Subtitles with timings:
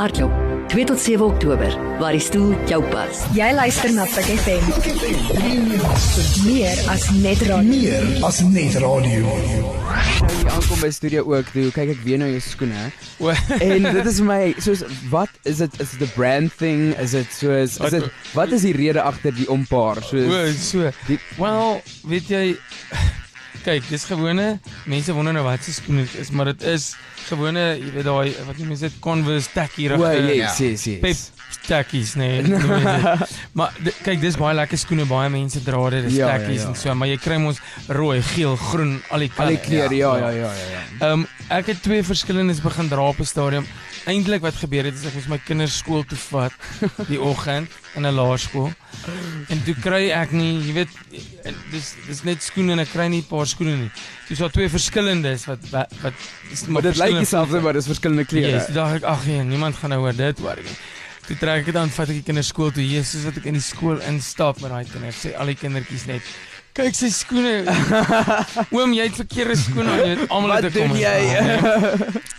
[0.00, 0.32] Hardloop
[0.68, 3.18] 2 tot 7 Oktober waar die stoel jou pas.
[3.36, 4.62] Jy luister na Pick FM.
[6.46, 7.66] Meer as net radio.
[7.68, 9.26] Meer as net radio.
[9.26, 12.86] Nou hier aankom by studio ook, toe kyk ek weer na jou skoene.
[13.60, 16.94] en dit is my soos wat is dit is dit 'n brand thing?
[16.96, 20.00] Is dit soos is dit wat is die rede agter die ompaar?
[20.00, 20.90] Soos O, so.
[21.10, 22.56] Die- Wel, weet jy
[23.64, 24.46] kyk, dis gewone
[24.90, 26.90] mense wonder nou wat se skoene dit is, maar dit is
[27.28, 29.52] gewone, jy weet daai wat noem jy dit Converse
[29.96, 31.00] O, regte yes, yes, yes.
[31.04, 32.42] Pep tackies nee.
[32.42, 32.50] dit.
[33.58, 36.68] maar di- kyk, dis baie lekker skoene, baie mense dra dit, dis Ja, ja, ja.
[36.68, 37.58] en so, maar jy kry mos
[37.88, 39.88] rooi, geel, groen, al die Al die kleure.
[39.88, 40.82] kleure, ja, ja, ja, ja, ja.
[41.00, 43.66] Ehm um, ek het twee verskillendes begin dra op 'n stadium.
[44.06, 46.52] Eintlik wat gebeur het is ek moes my kinders skool toe vat
[47.12, 48.70] die oggend in 'n laerskool.
[49.48, 50.88] En toe kry ek nie, jy weet,
[51.72, 53.90] dis dis net skoene en ek kry nie 'n paar skoene nie.
[54.28, 56.14] Dis so twee verskillendes wat wat, wat
[56.52, 58.50] is Maar dit lyk dieselfde, maar dis verskillende kleure.
[58.56, 60.78] Yes, toe dacht ek ag nee, niemand gaan nou oor dit worry nie.
[61.26, 62.84] Toe trek ek dit aan, vat ek die kinders skool toe.
[62.86, 66.34] Jesus, wat ek in die skool instap met daai kinders, sê al die kindertjies net
[66.70, 67.64] Kyk sy skoene.
[68.76, 70.02] Oom, jy het verkeerde skoene aan.
[70.04, 71.16] Jy het almal Wat het doen jy?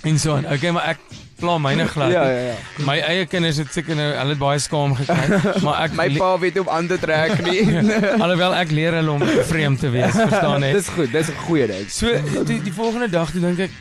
[0.07, 0.47] En so aan.
[0.55, 1.01] Okay, maar ek
[1.41, 2.13] pla myne glad.
[2.13, 2.85] Ja, ja, ja.
[2.87, 6.29] My eie kinders het seker nou, hulle het baie skaam gekry, maar ek My pa
[6.39, 7.65] weet hoe om aan te trek nie.
[8.23, 10.77] alhoewel ek leer hulle om vreemd te wees, verstaan net.
[10.79, 11.89] dis goed, dis 'n goeie ding.
[11.91, 12.13] So
[12.47, 13.75] die, die volgende dag toe dink ek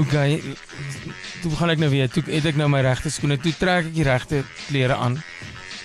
[0.00, 0.40] okay,
[1.46, 3.94] toe gaan ek nou weer, toe het ek nou my regte skoene, toe trek ek
[3.94, 5.14] die regte klere aan.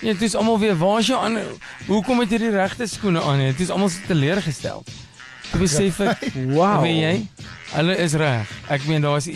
[0.02, 1.44] Ja, dit is almal weer, waar is jou ander
[1.86, 3.38] Hoekom het jy die regte skoene aan?
[3.52, 4.82] Dit is almal so teleurgestel.
[5.52, 6.24] Toe besef ek,
[6.56, 6.80] Wow.
[6.82, 7.12] weet jy,
[7.74, 8.48] hulle is reg.
[8.68, 9.28] Ek meen daar is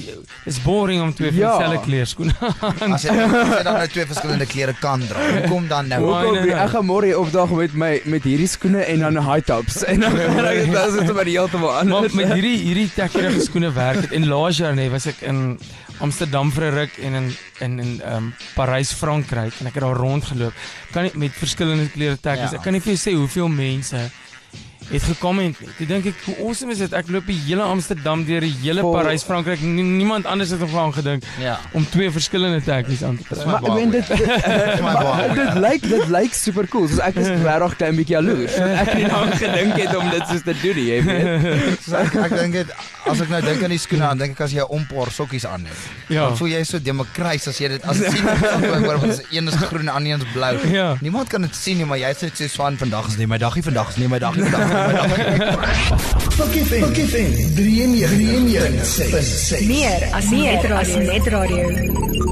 [0.47, 1.57] is boring om twee Ja.
[1.59, 5.69] dieselfde kleerskoene aan As jy, as jy dan nou twee verskillende klere kan dra, hoekom
[5.69, 6.01] dan nou?
[6.03, 6.55] Hoe- Hoekom nee, nee.
[6.55, 10.01] ek gaan môre hier opdag met my met hierdie skoene en dan high tops en
[10.01, 12.13] dan dan is dit maar heeltemal Maar anders.
[12.15, 14.13] met hierdie hierdie tekkerige skoene werk dit.
[14.13, 15.59] En laas jaar nee, was ek in
[15.99, 17.29] Amsterdam vir 'n ruk en in
[17.61, 20.53] in in ehm um, Parys, Frankryk en ek het daar rondgeloop.
[20.93, 22.51] Kan nie met verskillende klere tekkies.
[22.53, 22.57] Ja.
[22.59, 23.97] Ek kan nie vir jou sê hoeveel mense
[24.91, 25.69] het gekomment nie.
[25.79, 26.93] Toe dink ek, hoe awesome is dit?
[26.93, 29.61] Ek loop die hele Amsterdam deur die hele Vol- Parys, Frankryk.
[29.61, 31.59] Nie, niemand anders het ervan gedink Ja.
[31.73, 33.47] om twee verskillende tekkies aan te trek.
[33.47, 36.89] Maar ek meen dit dit, maar dit lyk dit lyk super cool.
[36.89, 38.55] Soos ek is regtig klein bietjie jaloers.
[38.83, 41.81] Ek het nie aan gedink het om dit soos te doen nie, jy weet.
[41.87, 42.71] So ek ek dink dit
[43.07, 45.47] as ek nou dink aan die skoene, dan dink ek as jy 'n ompaar sokkies
[45.47, 45.79] aan het.
[46.09, 46.27] Ja.
[46.29, 49.81] Dan voel jy so demokraties as jy dit as sien byvoorbeeld as een is groen
[49.87, 50.55] en ander een is blou.
[50.73, 50.97] Ja.
[51.01, 53.55] Niemand kan dit sien nie, maar jy sê so van vandag is nie my dag
[53.55, 55.57] nie, vandag is nie my dag nie, vandag dag nie.
[56.37, 56.93] Pick FM.
[56.93, 57.55] Pick FM.
[57.55, 58.41] 3 3
[59.25, 59.67] 6.
[59.67, 60.73] Meer as radio.
[60.79, 62.26] As net radio.